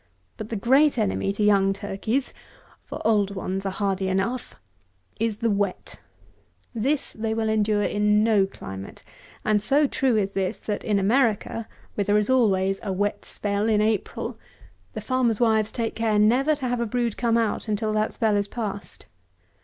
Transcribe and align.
But 0.35 0.49
the 0.49 0.55
great 0.55 0.97
enemy 0.97 1.31
to 1.33 1.43
young 1.43 1.73
turkeys 1.73 2.33
(for 2.85 3.05
old 3.05 3.35
ones 3.35 3.67
are 3.67 3.71
hardy 3.71 4.07
enough) 4.07 4.55
is 5.19 5.37
the 5.45 5.49
wet. 5.51 6.01
This 6.73 7.13
they 7.13 7.35
will 7.35 7.47
endure 7.49 7.83
in 7.83 8.23
no 8.23 8.47
climate; 8.47 9.03
and 9.45 9.61
so 9.61 9.85
true 9.85 10.17
is 10.17 10.31
this, 10.31 10.57
that, 10.61 10.83
in 10.83 10.97
America, 10.97 11.67
where 11.93 12.05
there 12.05 12.17
is 12.17 12.31
always 12.31 12.79
"a 12.81 12.91
wet 12.91 13.23
spell" 13.25 13.69
in 13.69 13.79
April, 13.79 14.39
the 14.93 15.01
farmers' 15.01 15.39
wives 15.39 15.71
take 15.71 15.93
care 15.93 16.17
never 16.17 16.55
to 16.55 16.67
have 16.67 16.79
a 16.79 16.87
brood 16.87 17.15
come 17.15 17.37
out 17.37 17.67
until 17.67 17.93
that 17.93 18.11
spell 18.13 18.35
is 18.35 18.47
passed. 18.47 19.05